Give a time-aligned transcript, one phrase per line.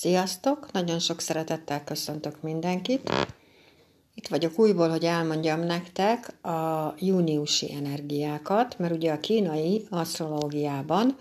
[0.00, 0.72] Sziasztok!
[0.72, 3.10] Nagyon sok szeretettel köszöntök mindenkit.
[4.14, 11.16] Itt vagyok újból, hogy elmondjam nektek a júniusi energiákat, mert ugye a kínai asztrológiában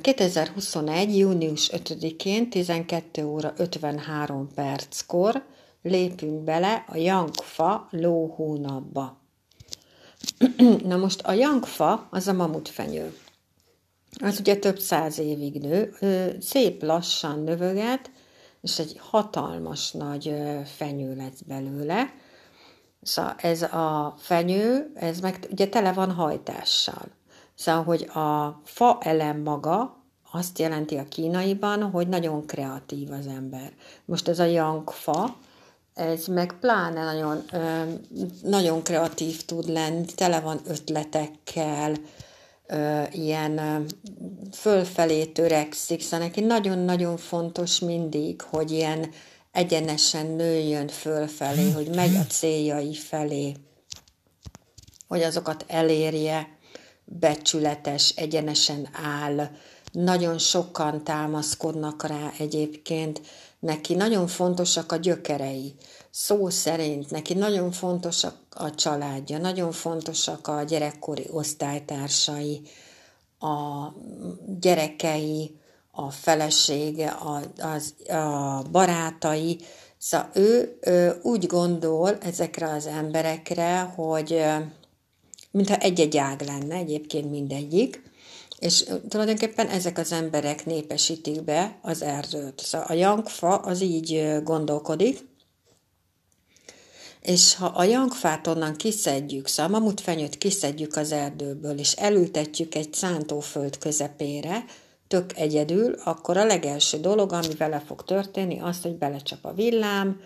[0.00, 1.18] 2021.
[1.18, 5.44] június 5-én 12 óra 53 perckor
[5.82, 9.20] lépünk bele a Yangfa ló hónapba.
[10.88, 13.14] Na most a Yangfa az a mamutfenyő
[14.22, 15.94] az ugye több száz évig nő,
[16.40, 18.10] szép lassan növöget,
[18.60, 20.34] és egy hatalmas nagy
[20.76, 22.12] fenyő lesz belőle.
[23.02, 27.04] Szóval ez a fenyő, ez meg ugye tele van hajtással.
[27.54, 29.96] Szóval, hogy a fa elem maga
[30.32, 33.72] azt jelenti a kínaiban, hogy nagyon kreatív az ember.
[34.04, 35.36] Most ez a yang fa,
[35.94, 37.44] ez meg pláne nagyon,
[38.42, 41.94] nagyon kreatív tud lenni, tele van ötletekkel,
[43.12, 43.86] ilyen
[44.52, 49.10] fölfelé törekszik, szóval neki nagyon-nagyon fontos mindig, hogy ilyen
[49.52, 53.56] egyenesen nőjön fölfelé, hogy megy a céljai felé,
[55.08, 56.58] hogy azokat elérje,
[57.04, 59.50] becsületes, egyenesen áll.
[59.92, 63.20] Nagyon sokan támaszkodnak rá egyébként,
[63.58, 65.74] neki nagyon fontosak a gyökerei.
[66.18, 72.60] Szó szerint neki nagyon fontosak a családja, nagyon fontosak a gyerekkori osztálytársai,
[73.38, 73.86] a
[74.60, 75.56] gyerekei,
[75.90, 79.58] a felesége, a, az, a barátai.
[79.98, 84.44] Szóval ő, ő úgy gondol ezekre az emberekre, hogy
[85.50, 88.02] mintha egy-egy ág lenne, egyébként mindegyik,
[88.58, 92.60] és tulajdonképpen ezek az emberek népesítik be az erdőt.
[92.60, 95.34] Szóval a jangfa az így gondolkodik,
[97.20, 102.94] és ha a jangfát onnan kiszedjük, szóval a mamutfenyőt kiszedjük az erdőből, és elültetjük egy
[102.94, 104.64] szántóföld közepére,
[105.08, 110.20] tök egyedül, akkor a legelső dolog, ami vele fog történni, az, hogy belecsap a villám,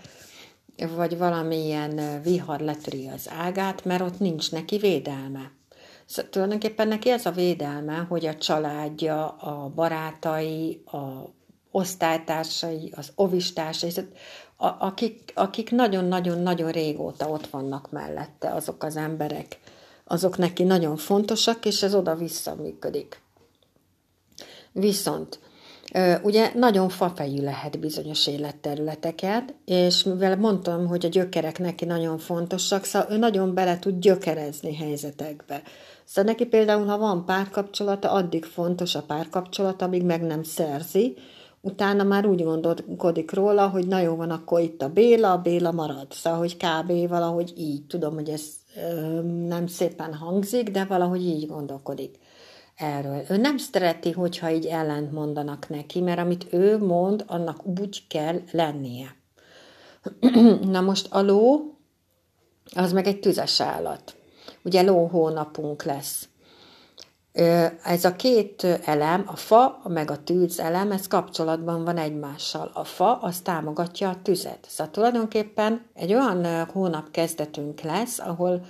[0.96, 5.52] vagy valamilyen vihar letöri az ágát, mert ott nincs neki védelme.
[6.06, 11.32] Szóval tulajdonképpen neki ez a védelme, hogy a családja, a barátai, a
[11.70, 14.10] osztálytársai, az ovistársai, szóval
[14.78, 19.60] akik, akik nagyon-nagyon-nagyon régóta ott vannak mellette, azok az emberek,
[20.04, 23.20] azok neki nagyon fontosak, és ez oda-vissza működik.
[24.72, 25.38] Viszont
[26.22, 32.84] Ugye nagyon fafejű lehet bizonyos életterületeket, és mivel mondtam, hogy a gyökerek neki nagyon fontosak,
[32.84, 35.62] szóval ő nagyon bele tud gyökerezni helyzetekbe.
[36.04, 41.16] Szóval neki például, ha van párkapcsolata, addig fontos a párkapcsolat, amíg meg nem szerzi,
[41.60, 45.72] utána már úgy gondolkodik róla, hogy na jó van, akkor itt a Béla, a Béla
[45.72, 46.12] marad.
[46.12, 47.08] Szóval, hogy kb.
[47.08, 47.86] valahogy így.
[47.86, 48.42] Tudom, hogy ez
[48.76, 52.18] ö, nem szépen hangzik, de valahogy így gondolkodik
[52.76, 53.22] erről.
[53.28, 58.40] Ő nem szereti, hogyha így ellent mondanak neki, mert amit ő mond, annak úgy kell
[58.52, 59.16] lennie.
[60.70, 61.74] Na most a ló,
[62.74, 64.14] az meg egy tüzes állat.
[64.62, 66.28] Ugye ló hónapunk lesz
[67.82, 72.70] ez a két elem, a fa meg a tűz elem, ez kapcsolatban van egymással.
[72.74, 74.66] A fa az támogatja a tüzet.
[74.68, 78.64] Szóval tulajdonképpen egy olyan hónap kezdetünk lesz, ahol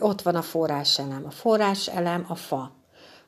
[0.00, 1.24] ott van a forráselem.
[1.26, 2.74] A forráselem a fa.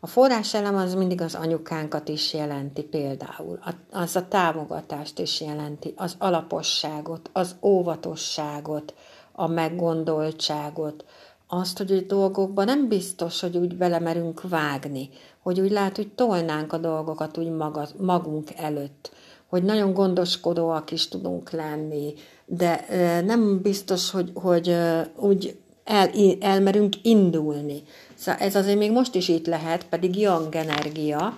[0.01, 3.59] A forráselem az mindig az anyukánkat is jelenti például.
[3.93, 8.95] Az a támogatást is jelenti, az alaposságot, az óvatosságot,
[9.33, 11.05] a meggondoltságot,
[11.49, 15.09] azt, hogy egy dolgokban nem biztos, hogy úgy belemerünk vágni,
[15.43, 19.11] hogy úgy lehet, hogy tolnánk a dolgokat úgy maga, magunk előtt,
[19.47, 22.15] hogy nagyon gondoskodóak is tudunk lenni,
[22.47, 22.85] de
[23.25, 24.77] nem biztos, hogy, hogy
[25.17, 26.11] úgy el,
[26.41, 27.83] elmerünk indulni.
[28.15, 31.37] Szóval ez azért még most is itt lehet, pedig young energia,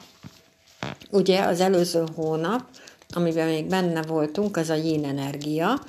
[1.11, 2.65] ugye az előző hónap,
[3.09, 5.81] amiben még benne voltunk, az a yin energia,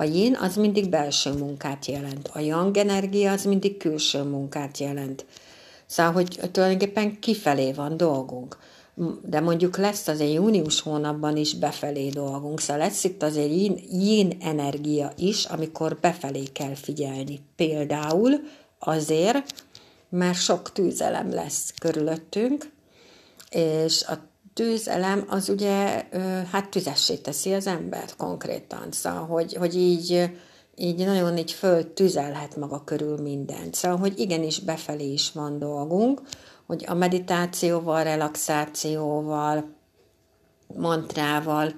[0.00, 5.26] a yin az mindig belső munkát jelent, a yang energia az mindig külső munkát jelent.
[5.86, 8.56] Szóval, hogy tulajdonképpen kifelé van dolgunk.
[9.22, 14.36] De mondjuk lesz azért június hónapban is befelé dolgunk, szóval lesz itt azért yin, yin
[14.40, 17.40] energia is, amikor befelé kell figyelni.
[17.56, 18.40] Például
[18.78, 19.64] azért,
[20.08, 22.70] mert sok tűzelem lesz körülöttünk,
[23.50, 24.27] és a
[24.58, 26.04] tűzelem az ugye
[26.50, 30.30] hát tüzessé teszi az embert konkrétan, szóval hogy, hogy így,
[30.76, 33.74] így nagyon így föl tüzelhet maga körül mindent.
[33.74, 36.20] Szóval, hogy igenis befelé is van dolgunk,
[36.66, 39.74] hogy a meditációval, relaxációval,
[40.76, 41.74] mantrával,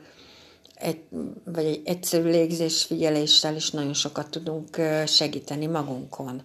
[0.75, 1.03] egy,
[1.45, 6.43] vagy egy egyszerű légzés figyeléssel is nagyon sokat tudunk segíteni magunkon.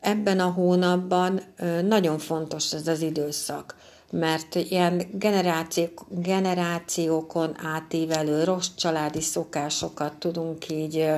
[0.00, 1.40] Ebben a hónapban
[1.82, 3.76] nagyon fontos ez az időszak
[4.12, 11.10] mert ilyen generációk, generációkon átívelő rossz családi szokásokat tudunk így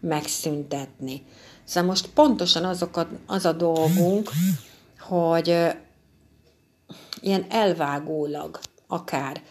[0.00, 1.26] megszüntetni.
[1.64, 4.30] Szóval most pontosan azokat, az a dolgunk,
[5.00, 5.48] hogy
[7.20, 9.42] ilyen elvágólag akár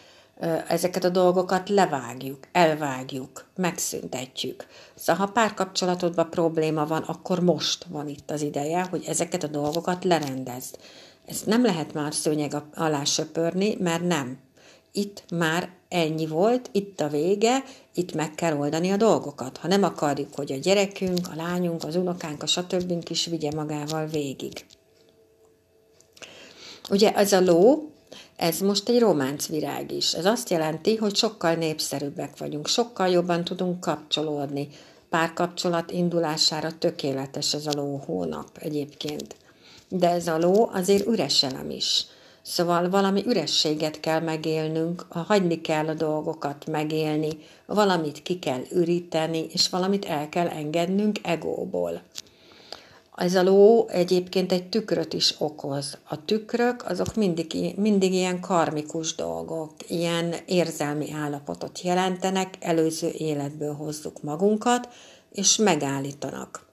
[0.68, 4.66] ezeket a dolgokat levágjuk, elvágjuk, megszüntetjük.
[4.94, 10.04] Szóval ha párkapcsolatodban probléma van, akkor most van itt az ideje, hogy ezeket a dolgokat
[10.04, 10.78] lerendezd.
[11.26, 14.38] Ezt nem lehet már szőnyeg alá söpörni, mert nem.
[14.92, 17.64] Itt már ennyi volt, itt a vége,
[17.94, 19.56] itt meg kell oldani a dolgokat.
[19.56, 23.06] Ha nem akarjuk, hogy a gyerekünk, a lányunk, az unokánk, a stb.
[23.08, 24.66] is vigye magával végig.
[26.90, 27.90] Ugye ez a ló,
[28.36, 30.12] ez most egy románcvirág is.
[30.12, 34.68] Ez azt jelenti, hogy sokkal népszerűbbek vagyunk, sokkal jobban tudunk kapcsolódni.
[35.08, 39.36] Párkapcsolat indulására tökéletes ez a ló hónap egyébként.
[39.88, 42.06] De ez a ló azért üres is.
[42.42, 49.68] Szóval valami ürességet kell megélnünk, hagyni kell a dolgokat megélni, valamit ki kell üríteni, és
[49.68, 52.02] valamit el kell engednünk egóból.
[53.16, 55.98] Ez a ló egyébként egy tükröt is okoz.
[56.08, 64.22] A tükrök azok mindig, mindig ilyen karmikus dolgok, ilyen érzelmi állapotot jelentenek, előző életből hozzuk
[64.22, 64.88] magunkat,
[65.32, 66.65] és megállítanak.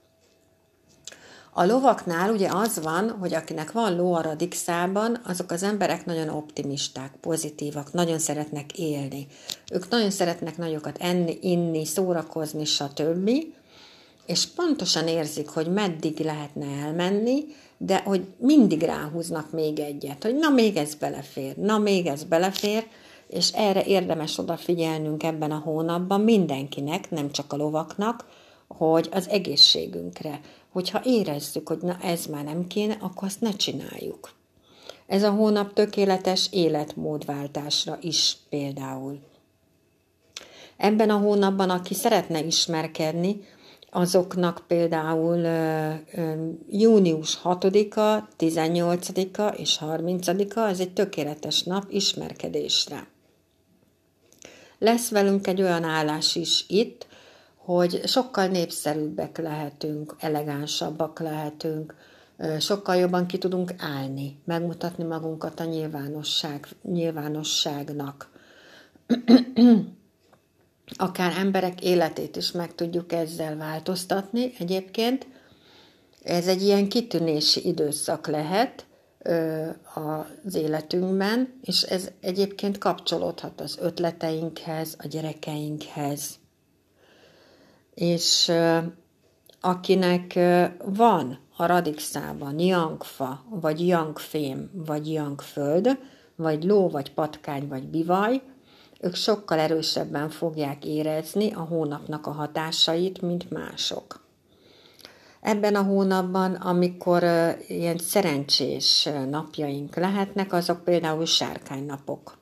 [1.55, 6.29] A lovaknál ugye az van, hogy akinek van ló a radixában, azok az emberek nagyon
[6.29, 9.27] optimisták, pozitívak, nagyon szeretnek élni.
[9.71, 13.29] Ők nagyon szeretnek nagyokat enni, inni, szórakozni, stb
[14.25, 17.45] és pontosan érzik, hogy meddig lehetne elmenni,
[17.77, 22.87] de hogy mindig ráhúznak még egyet, hogy na még ez belefér, na még ez belefér,
[23.27, 28.25] és erre érdemes odafigyelnünk ebben a hónapban mindenkinek, nem csak a lovaknak,
[28.67, 30.39] hogy az egészségünkre,
[30.73, 34.31] hogyha érezzük, hogy na ez már nem kéne, akkor azt ne csináljuk.
[35.07, 39.19] Ez a hónap tökéletes életmódváltásra is például.
[40.77, 43.41] Ebben a hónapban, aki szeretne ismerkedni,
[43.89, 45.47] azoknak például
[46.69, 53.07] június 6-a, 18-a és 30-a, ez egy tökéletes nap ismerkedésre.
[54.79, 57.07] Lesz velünk egy olyan állás is itt,
[57.65, 61.95] hogy sokkal népszerűbbek lehetünk, elegánsabbak lehetünk,
[62.59, 68.31] sokkal jobban ki tudunk állni, megmutatni magunkat a nyilvánosság, nyilvánosságnak
[70.97, 75.27] akár emberek életét is meg tudjuk ezzel változtatni egyébként.
[76.23, 78.85] Ez egy ilyen kitűnési időszak lehet
[80.43, 86.41] az életünkben, és ez egyébként kapcsolódhat az ötleteinkhez, a gyerekeinkhez.
[87.93, 88.51] És
[89.61, 90.39] akinek
[90.85, 95.97] van a radixában jangfa, vagy jangfém, vagy jangföld,
[96.35, 98.41] vagy ló, vagy patkány, vagy bivaj,
[98.99, 104.21] ők sokkal erősebben fogják érezni a hónapnak a hatásait, mint mások.
[105.41, 107.23] Ebben a hónapban, amikor
[107.67, 112.37] ilyen szerencsés napjaink lehetnek, azok például sárkánynapok.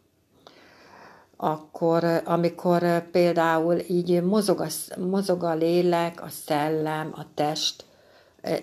[1.44, 4.68] Akkor, amikor például így mozog a,
[5.00, 7.86] mozog a lélek, a szellem, a test,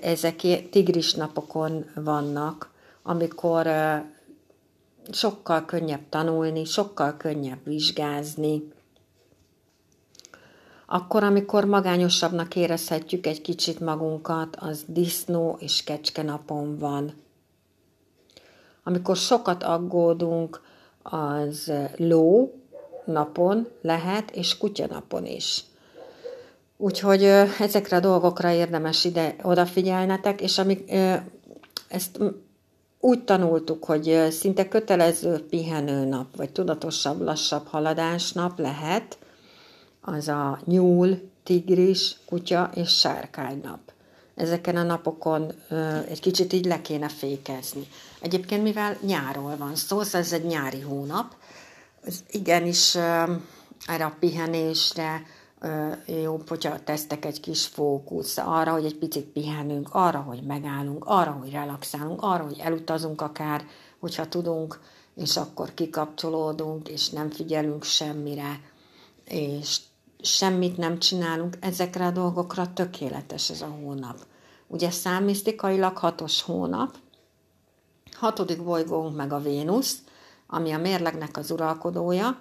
[0.01, 0.37] ezek
[0.71, 2.71] tigris napokon vannak,
[3.03, 3.69] amikor
[5.11, 8.73] sokkal könnyebb tanulni, sokkal könnyebb vizsgázni.
[10.87, 17.13] Akkor, amikor magányosabbnak érezhetjük egy kicsit magunkat, az disznó és kecske napon van.
[18.83, 20.61] Amikor sokat aggódunk,
[21.03, 22.53] az ló
[23.13, 25.65] napon lehet, és kutya napon is.
[26.77, 27.25] Úgyhogy
[27.59, 30.93] ezekre a dolgokra érdemes ide odafigyelnetek, és amik,
[31.89, 32.19] ezt
[33.01, 39.19] úgy tanultuk, hogy szinte kötelező pihenőnap, vagy tudatosabb, lassabb haladásnap lehet,
[40.01, 43.79] az a nyúl, tigris, kutya és sárkánynap.
[44.35, 45.53] Ezeken a napokon
[46.09, 47.89] egy kicsit így le kéne fékezni.
[48.21, 51.35] Egyébként, mivel nyáról van szó, szóval ez egy nyári hónap,
[52.05, 55.23] ez igenis erre a pihenésre,
[56.07, 61.31] jobb, hogyha tesztek egy kis fókusz arra, hogy egy picit pihenünk, arra, hogy megállunk, arra,
[61.31, 63.65] hogy relaxálunk, arra, hogy elutazunk akár,
[63.99, 64.81] hogyha tudunk,
[65.15, 68.61] és akkor kikapcsolódunk, és nem figyelünk semmire,
[69.25, 69.79] és
[70.21, 74.19] semmit nem csinálunk, ezekre a dolgokra tökéletes ez a hónap.
[74.67, 76.97] Ugye számisztikailag hatos hónap,
[78.13, 79.99] hatodik bolygónk meg a Vénusz,
[80.51, 82.39] ami a mérlegnek az uralkodója,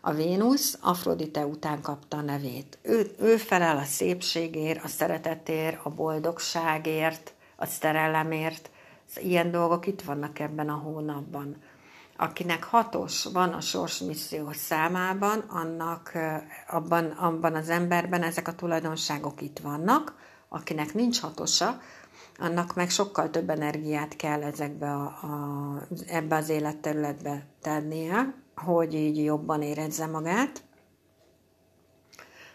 [0.00, 2.78] a Vénusz Afrodite után kapta a nevét.
[2.82, 8.70] Ő, ő felel a szépségért, a szeretetért, a boldogságért, a szerelemért.
[9.16, 11.56] Ilyen dolgok itt vannak ebben a hónapban.
[12.16, 16.12] akinek hatos van a sorsmisszió számában, annak
[16.68, 20.14] abban, abban az emberben ezek a tulajdonságok itt vannak,
[20.48, 21.80] akinek nincs hatosa,
[22.40, 29.24] annak meg sokkal több energiát kell ezekbe a, a, ebbe az életterületbe tennie, hogy így
[29.24, 30.62] jobban érezze magát.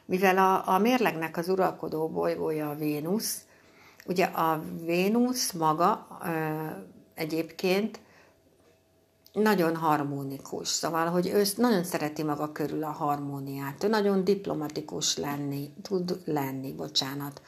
[0.06, 3.46] Mivel a, a mérlegnek az uralkodó bolygója a Vénusz,
[4.06, 6.30] ugye a Vénusz maga ö,
[7.14, 8.00] egyébként
[9.34, 13.84] nagyon harmonikus, szóval, hogy ő nagyon szereti maga körül a harmóniát.
[13.84, 17.42] Ő nagyon diplomatikus lenni, tud lenni, bocsánat.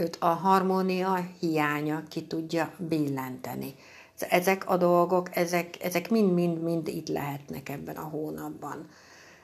[0.00, 3.74] Őt a harmónia hiánya ki tudja billenteni.
[4.18, 8.88] Ezek a dolgok, ezek, ezek mind-mind-mind itt lehetnek ebben a hónapban.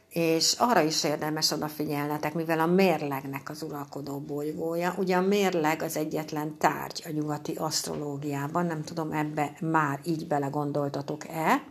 [0.08, 5.96] És arra is érdemes odafigyelnetek, mivel a mérlegnek az uralkodó bolygója, ugye a mérleg az
[5.96, 11.62] egyetlen tárgy a nyugati asztrológiában, nem tudom, ebbe már így belegondoltatok-e,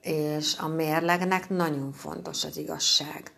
[0.00, 3.35] és a mérlegnek nagyon fontos az igazság.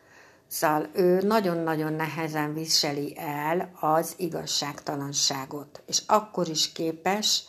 [0.48, 7.42] Szóval ő nagyon-nagyon nehezen viseli el az igazságtalanságot, és akkor is képes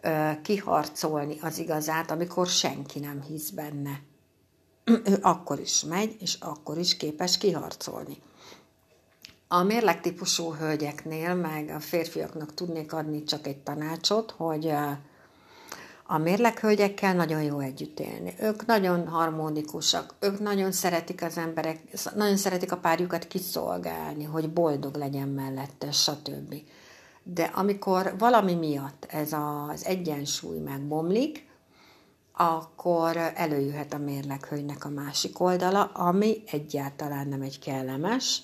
[0.00, 4.00] ö, kiharcolni az igazát, amikor senki nem hisz benne.
[4.84, 8.16] Ő akkor is megy, és akkor is képes kiharcolni.
[9.48, 14.72] A mérlegtípusú hölgyeknél, meg a férfiaknak tudnék adni csak egy tanácsot, hogy
[16.12, 18.34] a mérleghölgyekkel nagyon jó együtt élni.
[18.40, 21.80] Ők nagyon harmonikusak, ők nagyon szeretik az emberek,
[22.14, 26.54] nagyon szeretik a párjukat kiszolgálni, hogy boldog legyen mellette, stb.
[27.22, 31.48] De amikor valami miatt ez az egyensúly megbomlik,
[32.32, 38.42] akkor előjöhet a mérleghölgynek a másik oldala, ami egyáltalán nem egy kellemes,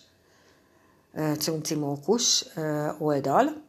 [1.39, 2.47] cuncimókus
[2.99, 3.63] oldal,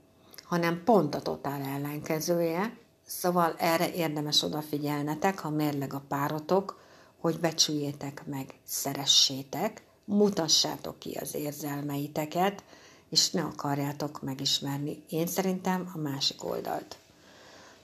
[0.44, 2.78] hanem pont a totál ellenkezője,
[3.10, 6.80] Szóval erre érdemes odafigyelnetek, ha mérleg a párotok,
[7.20, 12.64] hogy becsüljétek meg, szeressétek, mutassátok ki az érzelmeiteket,
[13.10, 15.04] és ne akarjátok megismerni.
[15.10, 16.98] Én szerintem a másik oldalt.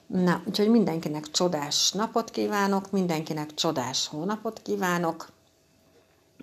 [0.06, 5.28] Na, úgyhogy mindenkinek csodás napot kívánok, mindenkinek csodás hónapot kívánok,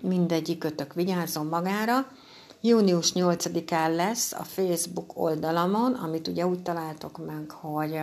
[0.02, 2.06] mindegyik ötök vigyázzon magára.
[2.60, 8.00] Június 8-án lesz a Facebook oldalamon, amit ugye úgy találtok meg, hogy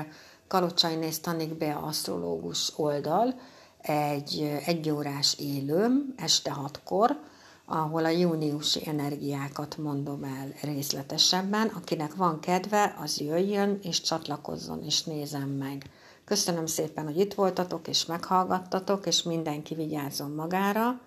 [0.50, 3.40] Kalocsai Néz Tanik Be asztrológus oldal,
[3.82, 7.20] egy egyórás élőm, este hatkor,
[7.66, 11.68] ahol a júniusi energiákat mondom el részletesebben.
[11.68, 15.90] Akinek van kedve, az jöjjön és csatlakozzon, és nézem meg.
[16.26, 21.02] Köszönöm szépen, hogy itt voltatok, és meghallgattatok, és mindenki vigyázzon magára,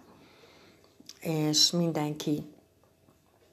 [1.21, 2.47] és mindenki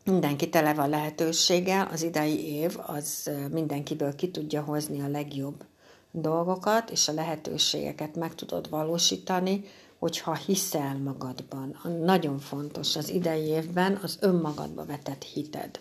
[0.04, 5.64] mindenki tele van lehetőséggel, az idei év az mindenkiből ki tudja hozni a legjobb
[6.12, 9.64] dolgokat és a lehetőségeket meg tudod valósítani,
[10.00, 11.80] hogyha hiszel magadban.
[12.04, 15.80] Nagyon fontos az idei évben az önmagadba vetett hited.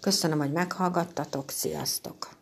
[0.00, 2.33] Köszönöm, hogy meghallgattatok, sziasztok!